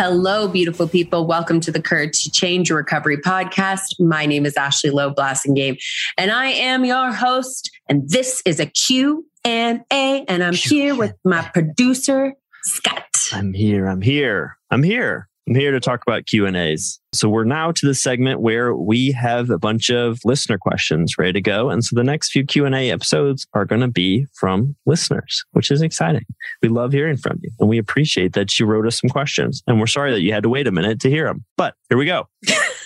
[0.00, 1.26] Hello, beautiful people.
[1.26, 3.98] Welcome to the Courage to Change Recovery podcast.
[3.98, 5.76] My name is Ashley Loeb Blassingame,
[6.16, 7.68] and I am your host.
[7.88, 13.08] And this is a Q and A, and I'm here with my producer, Scott.
[13.32, 13.88] I'm here.
[13.88, 14.56] I'm here.
[14.70, 15.28] I'm here.
[15.48, 17.00] I'm here to talk about Q and A's.
[17.14, 21.32] So we're now to the segment where we have a bunch of listener questions ready
[21.32, 21.70] to go.
[21.70, 25.42] And so the next few Q and A episodes are going to be from listeners,
[25.52, 26.26] which is exciting.
[26.60, 29.62] We love hearing from you and we appreciate that you wrote us some questions.
[29.66, 31.96] And we're sorry that you had to wait a minute to hear them, but here
[31.96, 32.28] we go.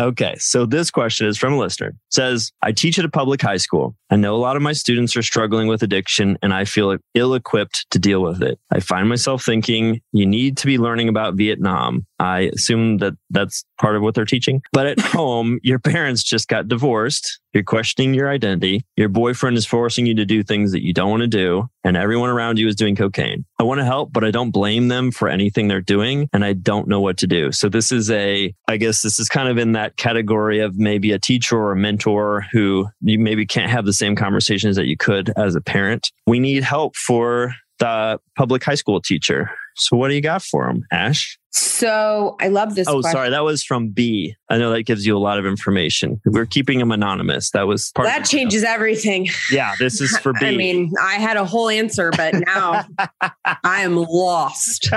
[0.00, 1.88] Okay, so this question is from a listener.
[1.88, 3.94] It says, I teach at a public high school.
[4.08, 7.34] I know a lot of my students are struggling with addiction and I feel ill
[7.34, 8.58] equipped to deal with it.
[8.70, 12.06] I find myself thinking you need to be learning about Vietnam.
[12.18, 14.62] I assume that that's part of what they're teaching.
[14.72, 17.38] But at home, your parents just got divorced.
[17.52, 18.84] You're questioning your identity.
[18.96, 21.68] Your boyfriend is forcing you to do things that you don't want to do.
[21.82, 23.44] And everyone around you is doing cocaine.
[23.58, 26.28] I want to help, but I don't blame them for anything they're doing.
[26.32, 27.52] And I don't know what to do.
[27.52, 31.12] So this is a, I guess this is kind of in that category of maybe
[31.12, 34.96] a teacher or a mentor who you maybe can't have the same conversations that you
[34.96, 36.12] could as a parent.
[36.26, 39.50] We need help for the public high school teacher.
[39.76, 41.38] So what do you got for him, Ash?
[41.52, 42.86] So I love this.
[42.86, 43.10] Oh, question.
[43.10, 43.30] sorry.
[43.30, 44.36] That was from B.
[44.48, 46.20] I know that gives you a lot of information.
[46.24, 47.50] We're keeping him anonymous.
[47.50, 49.28] That was part That changes everything.
[49.50, 50.46] Yeah, this is for B.
[50.46, 52.84] I mean, I had a whole answer, but now
[53.64, 54.90] I am lost.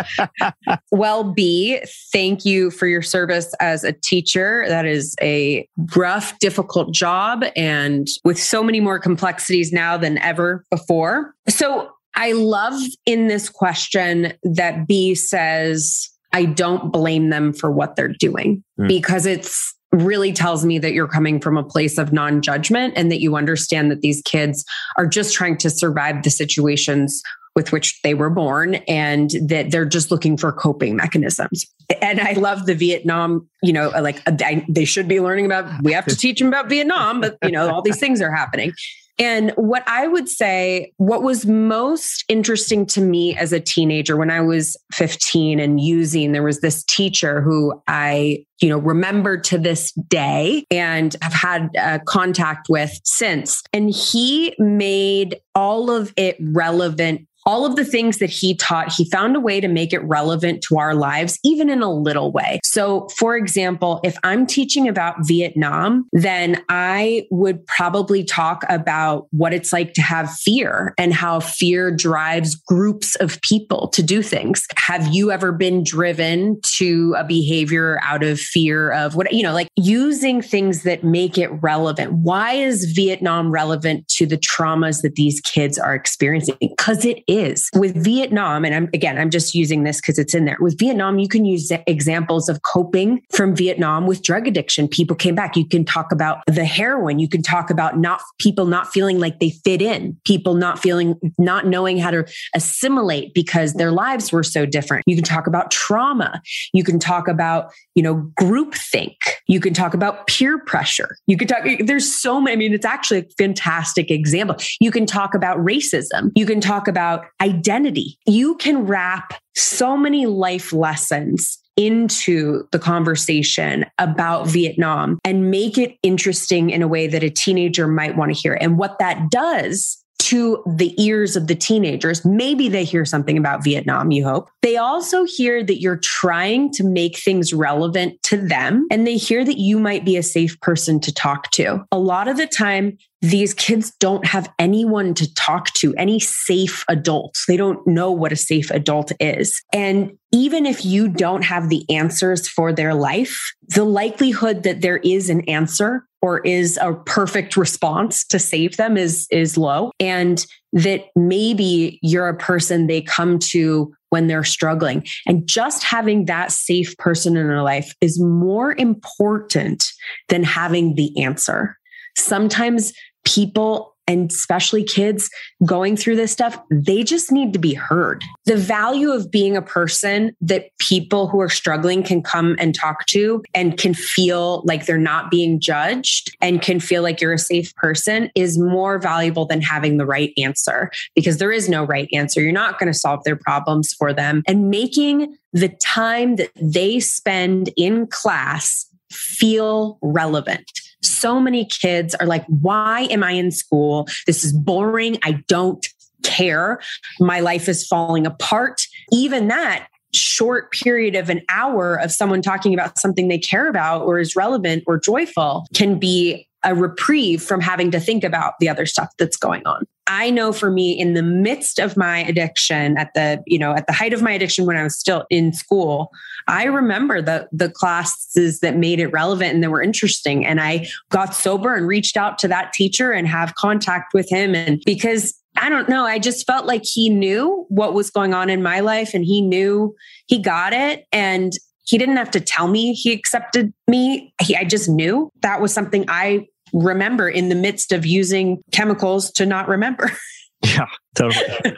[0.92, 1.80] well, B,
[2.12, 4.66] thank you for your service as a teacher.
[4.68, 10.66] That is a rough, difficult job and with so many more complexities now than ever
[10.70, 11.34] before.
[11.50, 17.96] So I love in this question that B says, I don't blame them for what
[17.96, 18.88] they're doing mm.
[18.88, 23.12] because it's really tells me that you're coming from a place of non judgment and
[23.12, 24.66] that you understand that these kids
[24.98, 27.22] are just trying to survive the situations
[27.56, 31.66] with which they were born and that they're just looking for coping mechanisms.
[32.02, 34.24] And I love the Vietnam, you know, like
[34.68, 37.70] they should be learning about, we have to teach them about Vietnam, but, you know,
[37.70, 38.74] all these things are happening.
[39.20, 44.32] And what I would say, what was most interesting to me as a teenager when
[44.32, 49.58] I was 15 and using, there was this teacher who I, you know, remember to
[49.58, 53.62] this day and have had uh, contact with since.
[53.72, 59.10] And he made all of it relevant all of the things that he taught, he
[59.10, 62.60] found a way to make it relevant to our lives, even in a little way.
[62.64, 69.54] So, for example, if I'm teaching about Vietnam, then I would probably talk about what
[69.54, 74.66] it's like to have fear and how fear drives groups of people to do things.
[74.78, 79.54] Have you ever been driven to a behavior out of fear of what, you know,
[79.54, 82.14] like using things that make it relevant?
[82.14, 86.56] Why is Vietnam relevant to the traumas that these kids are experiencing?
[86.60, 87.70] Because it is.
[87.76, 90.58] With Vietnam, and I'm again, I'm just using this because it's in there.
[90.60, 94.88] With Vietnam, you can use examples of coping from Vietnam with drug addiction.
[94.88, 95.56] People came back.
[95.56, 97.20] You can talk about the heroin.
[97.20, 101.16] You can talk about not people not feeling like they fit in, people not feeling,
[101.38, 105.04] not knowing how to assimilate because their lives were so different.
[105.08, 106.42] You can talk about trauma.
[106.74, 109.18] You can talk about, you know, group think.
[109.48, 111.18] You can talk about peer pressure.
[111.28, 114.56] You can talk, there's so many, I mean, it's actually a fantastic example.
[114.80, 116.32] You can talk about racism.
[116.36, 118.18] You can talk about identity.
[118.26, 125.98] You can wrap so many life lessons into the conversation about Vietnam and make it
[126.04, 128.54] interesting in a way that a teenager might want to hear.
[128.54, 130.03] And what that does
[130.34, 132.26] to the ears of the teenagers.
[132.26, 134.50] Maybe they hear something about Vietnam, you hope.
[134.64, 139.46] They also hear that you're trying to make things relevant to them, and they hear
[139.46, 141.86] that you might be a safe person to talk to.
[141.92, 146.84] A lot of the time, these kids don't have anyone to talk to, any safe
[146.88, 147.46] adults.
[147.48, 149.62] They don't know what a safe adult is.
[149.72, 153.40] And even if you don't have the answers for their life,
[153.70, 158.96] the likelihood that there is an answer or is a perfect response to save them
[158.96, 159.92] is is low.
[160.00, 165.06] And that maybe you're a person they come to when they're struggling.
[165.28, 169.84] And just having that safe person in their life is more important
[170.30, 171.78] than having the answer.
[172.18, 172.94] Sometimes
[173.26, 175.30] people and especially kids
[175.66, 178.24] going through this stuff, they just need to be heard.
[178.46, 183.06] The value of being a person that people who are struggling can come and talk
[183.08, 187.40] to and can feel like they're not being judged and can feel like you're a
[187.40, 192.10] safe person is more valuable than having the right answer because there is no right
[192.14, 192.42] answer.
[192.42, 194.44] You're not going to solve their problems for them.
[194.48, 202.26] And making the time that they spend in class feel relevant so many kids are
[202.26, 204.08] like, why am I in school?
[204.26, 205.18] This is boring.
[205.24, 205.88] I don't
[206.24, 206.80] care.
[207.20, 208.88] My life is falling apart.
[209.12, 214.04] Even that short period of an hour of someone talking about something they care about
[214.04, 218.70] or is relevant or joyful can be a reprieve from having to think about the
[218.70, 219.86] other stuff that's going on.
[220.08, 223.88] I know for me in the midst of my addiction at the, you know, at
[223.88, 226.12] the height of my addiction when I was still in school,
[226.48, 230.88] I remember the the classes that made it relevant and that were interesting and I
[231.10, 235.34] got sober and reached out to that teacher and have contact with him and because
[235.58, 236.04] I don't know.
[236.04, 239.40] I just felt like he knew what was going on in my life and he
[239.40, 239.96] knew
[240.26, 241.06] he got it.
[241.12, 241.54] And
[241.86, 244.34] he didn't have to tell me he accepted me.
[244.42, 249.32] He, I just knew that was something I remember in the midst of using chemicals
[249.32, 250.12] to not remember.
[250.66, 251.78] Yeah, totally.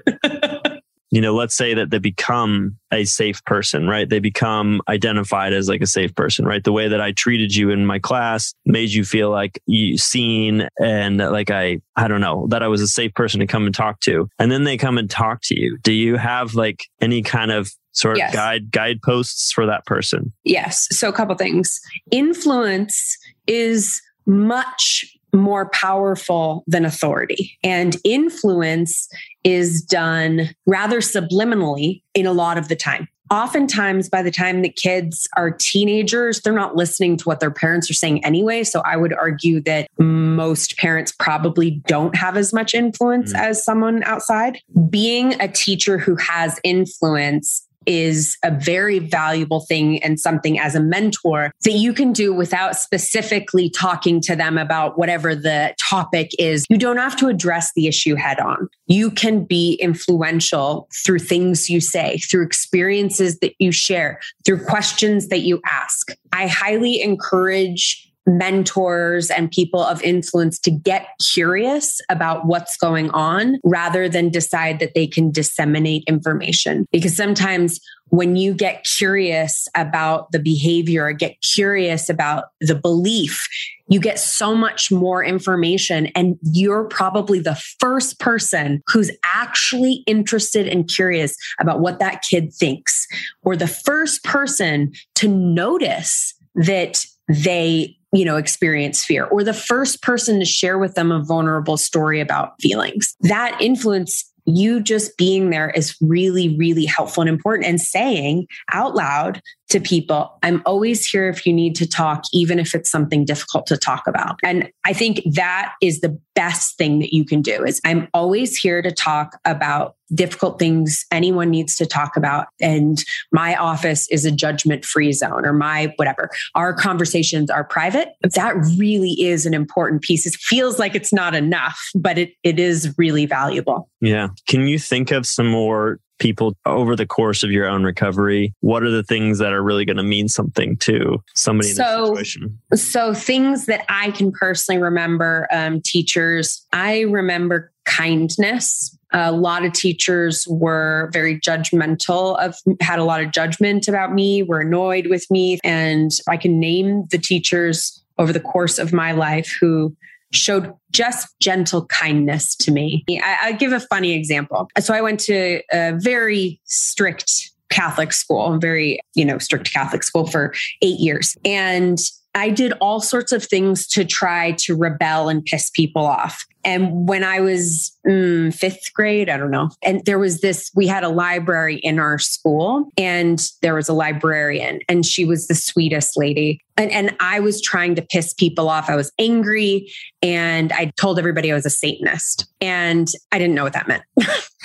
[1.09, 4.07] you know, let's say that they become a safe person, right?
[4.07, 6.63] They become identified as like a safe person, right?
[6.63, 10.67] The way that I treated you in my class made you feel like you seen
[10.79, 13.73] and like I, I don't know, that I was a safe person to come and
[13.73, 14.29] talk to.
[14.37, 15.77] And then they come and talk to you.
[15.81, 18.35] Do you have like any kind of sort of yes.
[18.35, 20.33] guide guideposts for that person?
[20.43, 20.87] Yes.
[20.91, 21.79] So a couple things.
[22.11, 23.17] Influence
[23.47, 27.57] is much more powerful than authority.
[27.63, 29.09] And influence
[29.43, 33.07] is done rather subliminally in a lot of the time.
[33.31, 37.89] Oftentimes, by the time the kids are teenagers, they're not listening to what their parents
[37.89, 38.63] are saying anyway.
[38.63, 43.39] So I would argue that most parents probably don't have as much influence mm.
[43.39, 44.59] as someone outside.
[44.91, 50.79] Being a teacher who has influence is a very valuable thing and something as a
[50.79, 56.65] mentor that you can do without specifically talking to them about whatever the topic is.
[56.69, 58.67] You don't have to address the issue head on.
[58.87, 65.27] You can be influential through things you say, through experiences that you share, through questions
[65.29, 66.11] that you ask.
[66.31, 73.59] I highly encourage mentors and people of influence to get curious about what's going on
[73.63, 76.87] rather than decide that they can disseminate information.
[76.91, 77.79] Because sometimes
[78.09, 83.47] when you get curious about the behavior, get curious about the belief,
[83.87, 86.07] you get so much more information.
[86.15, 92.53] And you're probably the first person who's actually interested and curious about what that kid
[92.53, 93.07] thinks,
[93.43, 100.01] or the first person to notice that they you know, experience fear or the first
[100.01, 103.15] person to share with them a vulnerable story about feelings.
[103.21, 107.67] That influence you just being there is really, really helpful and important.
[107.67, 112.59] And saying out loud to people, I'm always here if you need to talk, even
[112.59, 114.39] if it's something difficult to talk about.
[114.43, 118.57] And I think that is the best thing that you can do is I'm always
[118.57, 122.47] here to talk about difficult things anyone needs to talk about.
[122.61, 126.29] And my office is a judgment free zone or my whatever.
[126.53, 128.09] Our conversations are private.
[128.35, 130.27] That really is an important piece.
[130.27, 133.89] It feels like it's not enough, but it, it is really valuable.
[133.99, 134.27] Yeah.
[134.47, 138.53] Can you think of some more people over the course of your own recovery?
[138.61, 141.83] What are the things that are really going to mean something to somebody so,
[142.15, 142.59] this situation?
[142.75, 148.97] So, things that I can personally remember, um, teachers, I remember kindness.
[149.13, 154.43] A lot of teachers were very judgmental of had a lot of judgment about me,
[154.43, 155.59] were annoyed with me.
[155.63, 159.95] And I can name the teachers over the course of my life who
[160.35, 163.03] showed just gentle kindness to me.
[163.09, 164.69] I, will give a funny example.
[164.79, 170.27] So I went to a very strict Catholic school, very, you know, strict Catholic school
[170.27, 171.35] for eight years.
[171.43, 171.99] And
[172.35, 176.45] I did all sorts of things to try to rebel and piss people off.
[176.65, 180.87] And when I was mm, fifth grade, I don't know, and there was this, we
[180.87, 185.55] had a library in our school, and there was a librarian, and she was the
[185.55, 186.59] sweetest lady.
[186.77, 188.89] And, and I was trying to piss people off.
[188.89, 189.91] I was angry,
[190.21, 192.47] and I told everybody I was a Satanist.
[192.59, 194.03] And I didn't know what that meant,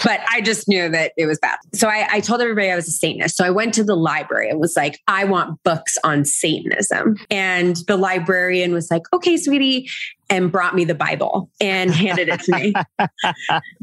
[0.04, 1.58] but I just knew that it was bad.
[1.74, 3.36] So I, I told everybody I was a Satanist.
[3.36, 7.18] So I went to the library and was like, I want books on Satanism.
[7.30, 9.88] And the librarian was like, okay, sweetie,
[10.30, 12.72] and brought me the Bible and handed it to me.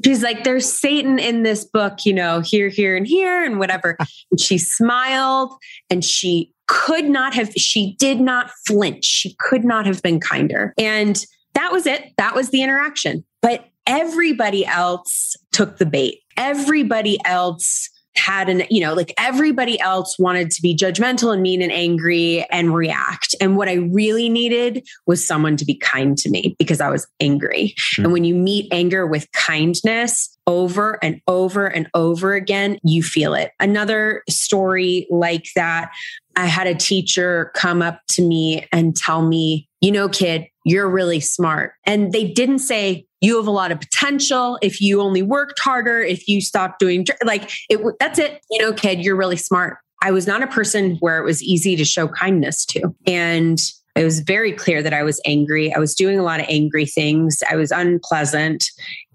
[0.04, 3.98] She's like, there's Satan in this book, you know, here, here, and here, and whatever.
[4.32, 5.52] And she smiled
[5.90, 9.06] and she could not have, she did not flinch.
[9.06, 10.74] She could not have been kinder.
[10.78, 11.24] And
[11.54, 12.14] that was it.
[12.18, 13.24] That was the interaction.
[13.42, 16.22] But everybody else took the bait.
[16.36, 21.62] Everybody else had an, you know, like everybody else wanted to be judgmental and mean
[21.62, 23.36] and angry and react.
[23.40, 27.08] And what I really needed was someone to be kind to me because I was
[27.20, 27.76] angry.
[27.78, 28.04] Mm-hmm.
[28.04, 33.34] And when you meet anger with kindness, over and over and over again, you feel
[33.34, 33.52] it.
[33.60, 35.92] Another story like that,
[36.36, 40.90] I had a teacher come up to me and tell me, you know, kid, you're
[40.90, 41.74] really smart.
[41.86, 46.02] And they didn't say, you have a lot of potential if you only worked harder,
[46.02, 48.42] if you stopped doing like it, that's it.
[48.50, 49.78] You know, kid, you're really smart.
[50.04, 52.96] I was not a person where it was easy to show kindness to.
[53.08, 53.60] And
[53.98, 55.74] it was very clear that I was angry.
[55.74, 57.42] I was doing a lot of angry things.
[57.50, 58.66] I was unpleasant.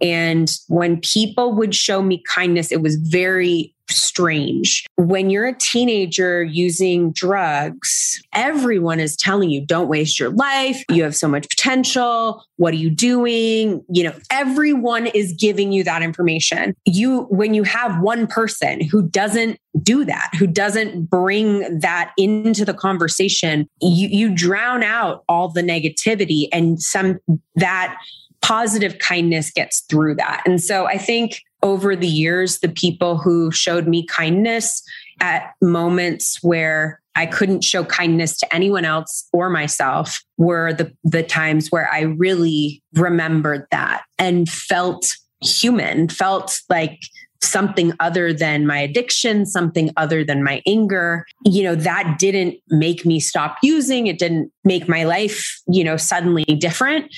[0.01, 4.85] And when people would show me kindness, it was very strange.
[4.97, 10.83] When you're a teenager using drugs, everyone is telling you, don't waste your life.
[10.91, 12.45] You have so much potential.
[12.57, 13.85] What are you doing?
[13.89, 16.75] You know, everyone is giving you that information.
[16.85, 22.65] You, when you have one person who doesn't do that, who doesn't bring that into
[22.65, 27.19] the conversation, you, you drown out all the negativity and some
[27.57, 27.97] that
[28.43, 30.43] positive kindness gets through that.
[30.45, 34.83] And so I think over the years, the people who showed me kindness
[35.21, 41.23] at moments where I couldn't show kindness to anyone else or myself were the, the
[41.23, 46.99] times where I really remembered that and felt human, felt like
[47.43, 51.27] something other than my addiction, something other than my anger.
[51.45, 54.07] You know, that didn't make me stop using.
[54.07, 57.13] It didn't make my life, you know, suddenly different,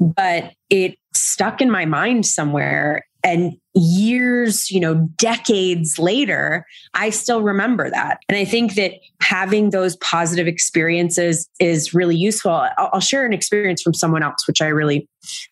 [0.00, 7.42] but it stuck in my mind somewhere and years, you know, decades later, I still
[7.42, 8.20] remember that.
[8.28, 12.66] And I think that having those positive experiences is really useful.
[12.78, 15.08] I'll, share an experience from someone else, which I really,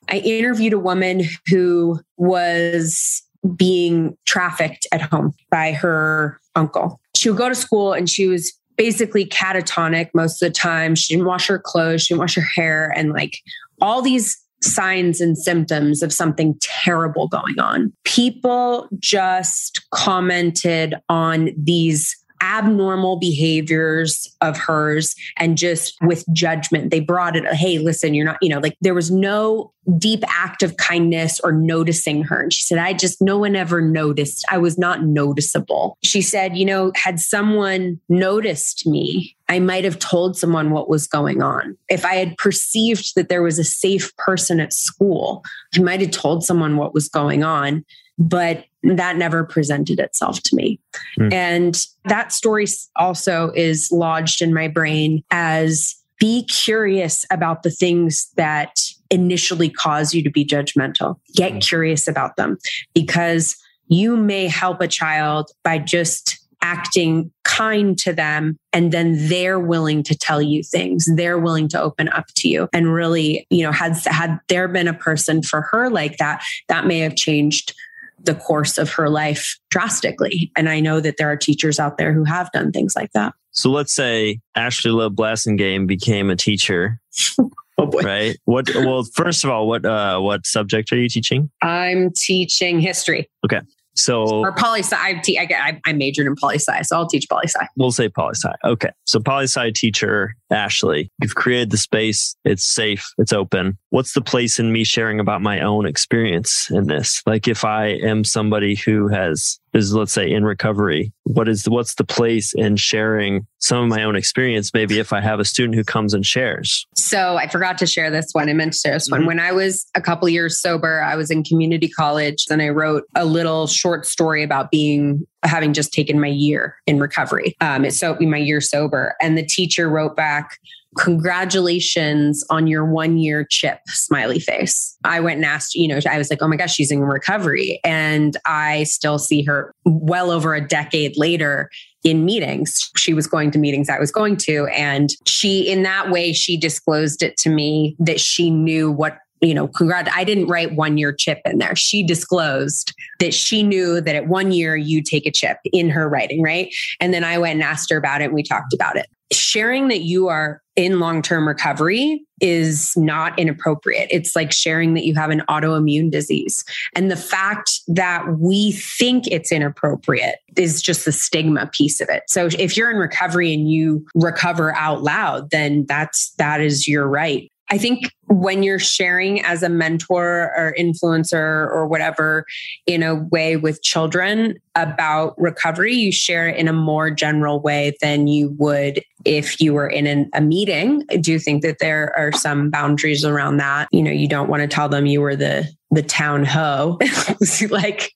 [0.08, 3.22] I interviewed a woman who was
[3.56, 7.00] being trafficked at home by her uncle.
[7.16, 10.94] She would go to school and she was basically catatonic most of the time.
[10.94, 13.38] She didn't wash her clothes, she didn't wash her hair, and like
[13.80, 17.92] all these signs and symptoms of something terrible going on.
[18.04, 27.36] People just commented on these abnormal behaviors of hers and just with judgment they brought
[27.36, 31.40] it hey listen you're not you know like there was no deep act of kindness
[31.40, 32.42] or noticing her.
[32.42, 34.44] And she said i just no one ever noticed.
[34.50, 35.96] I was not noticeable.
[36.02, 41.06] She said you know had someone noticed me I might have told someone what was
[41.06, 41.76] going on.
[41.88, 45.42] If I had perceived that there was a safe person at school,
[45.74, 47.84] I might have told someone what was going on
[48.18, 50.80] but that never presented itself to me.
[51.18, 51.32] Mm.
[51.32, 52.66] And that story
[52.96, 58.80] also is lodged in my brain as be curious about the things that
[59.10, 61.18] initially cause you to be judgmental.
[61.34, 61.60] Get mm.
[61.60, 62.58] curious about them
[62.94, 63.56] because
[63.88, 70.02] you may help a child by just acting kind to them and then they're willing
[70.02, 73.70] to tell you things they're willing to open up to you and really you know
[73.70, 77.74] had had there been a person for her like that that may have changed
[78.20, 80.50] the course of her life drastically.
[80.56, 83.34] And I know that there are teachers out there who have done things like that.
[83.50, 87.00] So let's say Ashley Loeb Blassingame became a teacher.
[87.38, 88.02] oh boy.
[88.02, 88.36] Right.
[88.44, 91.50] What well, first of all, what uh what subject are you teaching?
[91.62, 93.28] I'm teaching history.
[93.44, 93.60] Okay.
[93.94, 94.96] So or poli sci.
[94.96, 97.66] I, te- I, I majored in poli sci, so I'll teach poli sci.
[97.76, 98.52] We'll say poli sci.
[98.64, 98.90] Okay.
[99.04, 102.36] So poli sci teacher Ashley, you've created the space.
[102.44, 103.06] It's safe.
[103.18, 103.78] It's open.
[103.90, 107.22] What's the place in me sharing about my own experience in this?
[107.26, 111.70] Like if I am somebody who has is let's say in recovery what is the,
[111.70, 115.44] what's the place in sharing some of my own experience maybe if i have a
[115.44, 118.78] student who comes and shares so i forgot to share this one i meant to
[118.78, 119.28] share this one mm-hmm.
[119.28, 123.04] when i was a couple years sober i was in community college and i wrote
[123.14, 127.56] a little short story about being having just taken my year in recovery.
[127.60, 129.14] Um, so my year sober.
[129.20, 130.58] And the teacher wrote back
[130.96, 134.96] congratulations on your one year chip smiley face.
[135.04, 137.80] I went and asked you know i was like oh my gosh she's in recovery.
[137.84, 141.70] And i still see her well over a decade later
[142.04, 142.90] in meetings.
[142.96, 144.66] She was going to meetings i was going to.
[144.68, 149.54] And she in that way she disclosed it to me that she knew what you
[149.54, 150.08] know, congrat.
[150.14, 151.76] I didn't write one year chip in there.
[151.76, 156.08] She disclosed that she knew that at one year you take a chip in her
[156.08, 156.74] writing, right?
[157.00, 159.88] And then I went and asked her about it and we talked about it sharing
[159.88, 164.08] that you are in long term recovery is not inappropriate.
[164.10, 166.64] It's like sharing that you have an autoimmune disease.
[166.94, 172.22] And the fact that we think it's inappropriate is just the stigma piece of it.
[172.28, 177.08] So if you're in recovery and you recover out loud, then that's that is your
[177.08, 177.50] right.
[177.70, 182.46] I think when you're sharing as a mentor or influencer or whatever
[182.86, 187.96] in a way with children about recovery, you share it in a more general way
[188.00, 191.04] than you would if you were in an, a meeting.
[191.10, 193.88] I do think that there are some boundaries around that.
[193.92, 196.98] You know, you don't want to tell them you were the the town ho
[197.70, 198.12] like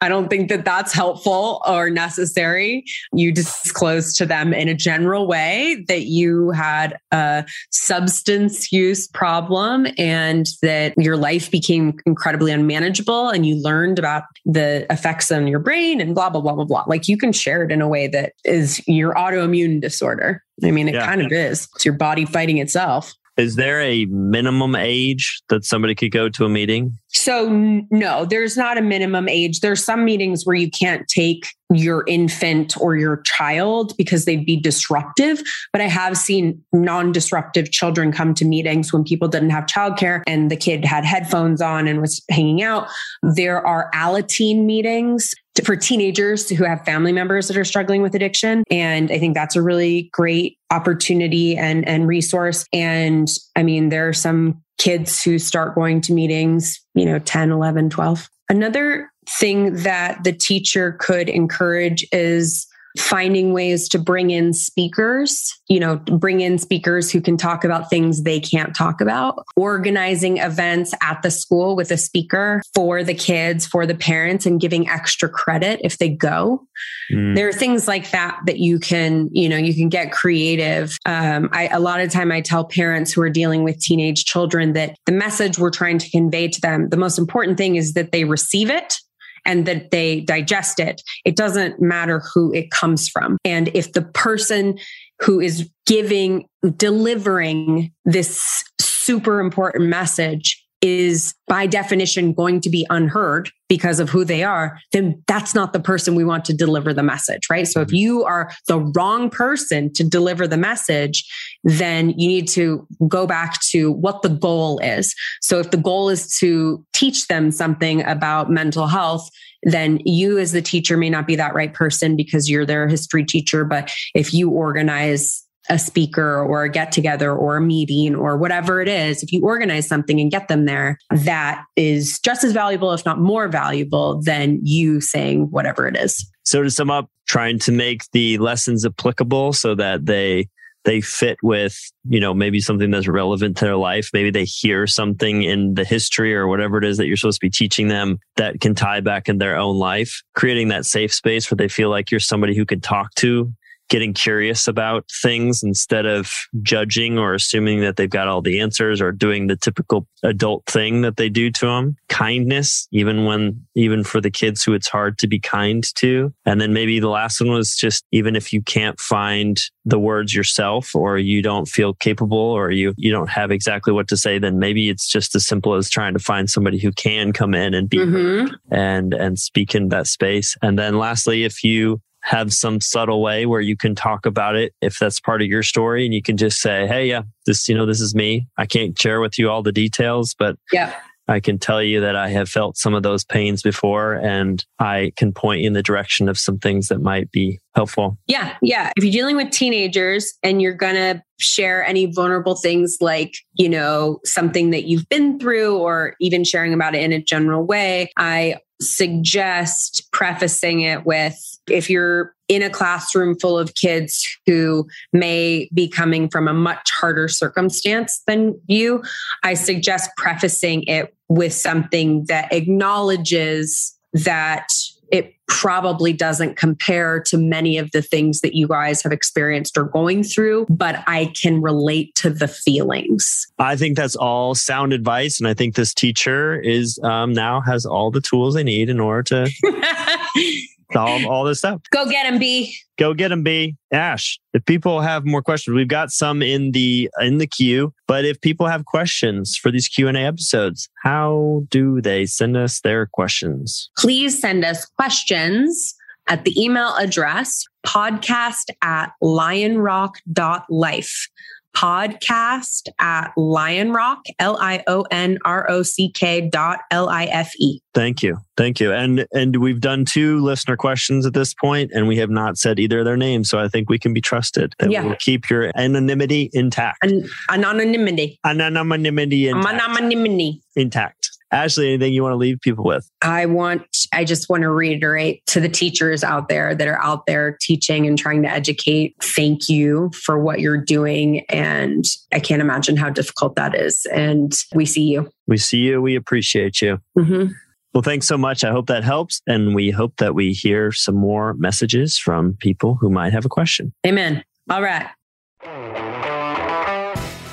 [0.00, 2.84] I don't think that that's helpful or necessary.
[3.12, 9.86] You disclose to them in a general way that you had a substance use problem
[9.98, 15.58] and that your life became incredibly unmanageable and you learned about the effects on your
[15.58, 16.84] brain and blah, blah, blah, blah, blah.
[16.86, 20.42] Like you can share it in a way that is your autoimmune disorder.
[20.64, 21.06] I mean, it yeah.
[21.06, 21.68] kind of is.
[21.74, 23.14] It's your body fighting itself.
[23.36, 26.98] Is there a minimum age that somebody could go to a meeting?
[27.08, 27.48] So,
[27.90, 29.60] no, there's not a minimum age.
[29.60, 34.56] There's some meetings where you can't take your infant or your child because they'd be
[34.56, 35.40] disruptive.
[35.72, 40.22] But I have seen non disruptive children come to meetings when people didn't have childcare
[40.26, 42.88] and the kid had headphones on and was hanging out.
[43.22, 45.32] There are Alateen meetings
[45.64, 48.64] for teenagers who have family members that are struggling with addiction.
[48.70, 52.64] And I think that's a really great opportunity and, and resource.
[52.72, 57.50] And I mean, there are some kids who start going to meetings, you know, 10,
[57.50, 58.30] 11, 12.
[58.48, 62.66] Another thing that the teacher could encourage is
[62.98, 67.88] finding ways to bring in speakers, you know, bring in speakers who can talk about
[67.88, 73.14] things they can't talk about, organizing events at the school with a speaker for the
[73.14, 76.66] kids, for the parents, and giving extra credit if they go.
[77.12, 77.34] Mm.
[77.34, 80.96] There are things like that that you can, you know, you can get creative.
[81.06, 84.72] Um, I, a lot of time I tell parents who are dealing with teenage children
[84.72, 88.12] that the message we're trying to convey to them, the most important thing is that
[88.12, 88.96] they receive it
[89.44, 91.02] and that they digest it.
[91.24, 93.38] It doesn't matter who it comes from.
[93.44, 94.78] And if the person
[95.20, 103.50] who is giving, delivering this super important message is by definition going to be unheard
[103.68, 107.02] because of who they are, then that's not the person we want to deliver the
[107.02, 107.68] message, right?
[107.68, 107.96] So if mm-hmm.
[107.96, 111.24] you are the wrong person to deliver the message,
[111.64, 115.14] then you need to go back to what the goal is.
[115.42, 119.28] So if the goal is to teach them something about mental health,
[119.62, 123.24] then you as the teacher may not be that right person because you're their history
[123.24, 123.64] teacher.
[123.64, 128.82] But if you organize a speaker or a get together or a meeting or whatever
[128.82, 132.92] it is, if you organize something and get them there, that is just as valuable,
[132.92, 136.28] if not more valuable, than you saying whatever it is.
[136.42, 140.48] So, to sum up, trying to make the lessons applicable so that they
[140.84, 141.78] they fit with
[142.08, 145.84] you know maybe something that's relevant to their life maybe they hear something in the
[145.84, 149.00] history or whatever it is that you're supposed to be teaching them that can tie
[149.00, 152.56] back in their own life creating that safe space where they feel like you're somebody
[152.56, 153.52] who can talk to
[153.90, 159.00] getting curious about things instead of judging or assuming that they've got all the answers
[159.00, 161.96] or doing the typical adult thing that they do to them.
[162.08, 166.32] Kindness, even when, even for the kids who it's hard to be kind to.
[166.46, 170.34] And then maybe the last one was just even if you can't find the words
[170.34, 174.38] yourself or you don't feel capable or you, you don't have exactly what to say,
[174.38, 177.74] then maybe it's just as simple as trying to find somebody who can come in
[177.74, 178.54] and be mm-hmm.
[178.72, 180.56] and, and speak in that space.
[180.62, 184.74] And then lastly, if you have some subtle way where you can talk about it
[184.80, 187.74] if that's part of your story and you can just say hey yeah this you
[187.74, 190.94] know this is me i can't share with you all the details but yeah
[191.30, 195.12] I can tell you that I have felt some of those pains before and I
[195.16, 198.18] can point you in the direction of some things that might be helpful.
[198.26, 198.56] Yeah.
[198.62, 198.90] Yeah.
[198.96, 203.68] If you're dealing with teenagers and you're going to share any vulnerable things like, you
[203.68, 208.10] know, something that you've been through or even sharing about it in a general way,
[208.16, 211.38] I suggest prefacing it with
[211.68, 216.90] if you're in a classroom full of kids who may be coming from a much
[216.90, 219.02] harder circumstance than you,
[219.44, 224.68] I suggest prefacing it with something that acknowledges that
[225.10, 229.84] it probably doesn't compare to many of the things that you guys have experienced or
[229.84, 233.46] going through, but I can relate to the feelings.
[233.58, 235.40] I think that's all sound advice.
[235.40, 239.00] And I think this teacher is um, now has all the tools they need in
[239.00, 239.50] order to
[240.92, 241.80] solve all this stuff.
[241.90, 242.74] Go get him, B.
[242.98, 243.76] Go get him, B.
[243.92, 247.92] Ash, if people have more questions, we've got some in the in the queue.
[248.06, 252.56] But if people have questions for these Q and A episodes, how do they send
[252.56, 253.90] us their questions?
[253.96, 255.94] Please send us questions
[256.28, 261.28] at the email address podcast at lionrock.life
[261.76, 267.52] podcast at lionrock, L I O N R O C K dot L I F
[267.58, 267.80] E.
[267.94, 268.38] Thank you.
[268.56, 268.92] Thank you.
[268.92, 272.78] And and we've done two listener questions at this point and we have not said
[272.78, 273.48] either of their names.
[273.50, 275.04] So I think we can be trusted that Yeah.
[275.04, 276.98] we'll keep your anonymity intact.
[277.02, 278.38] An- anonymity.
[278.44, 279.98] Anonymity intact.
[279.98, 280.62] Anonymity.
[280.76, 281.19] intact.
[281.52, 283.08] Ashley, anything you want to leave people with?
[283.22, 283.82] I want,
[284.12, 288.06] I just want to reiterate to the teachers out there that are out there teaching
[288.06, 289.16] and trying to educate.
[289.20, 291.40] Thank you for what you're doing.
[291.48, 294.06] And I can't imagine how difficult that is.
[294.12, 295.30] And we see you.
[295.46, 296.00] We see you.
[296.00, 296.98] We appreciate you.
[297.18, 297.52] Mhm.
[297.92, 298.62] Well, thanks so much.
[298.62, 299.40] I hope that helps.
[299.48, 303.48] And we hope that we hear some more messages from people who might have a
[303.48, 303.92] question.
[304.06, 304.44] Amen.
[304.70, 305.08] All right.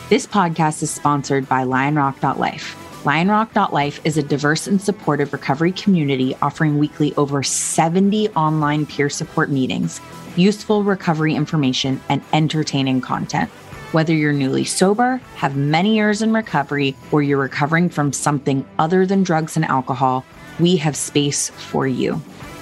[0.09, 2.86] This podcast is sponsored by lionrock.life.
[3.07, 9.49] Lionrock.life is a diverse and supportive recovery community offering weekly over 70 online peer support
[9.49, 10.01] meetings,
[10.35, 13.49] useful recovery information, and entertaining content.
[13.93, 19.05] Whether you're newly sober, have many years in recovery, or you're recovering from something other
[19.05, 20.25] than drugs and alcohol,
[20.59, 22.21] we have space for you.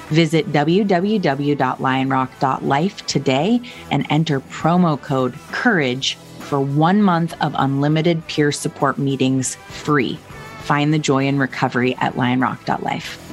[0.09, 8.99] Visit www.lionrock.life today and enter promo code COURAGE for one month of unlimited peer support
[8.99, 10.19] meetings free.
[10.65, 13.24] Find the joy in recovery at lionrock.life.